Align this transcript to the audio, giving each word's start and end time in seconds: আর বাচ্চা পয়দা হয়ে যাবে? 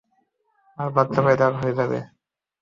আর 0.77 0.87
বাচ্চা 0.95 1.19
পয়দা 1.25 1.47
হয়ে 1.59 1.77
যাবে? 1.79 1.99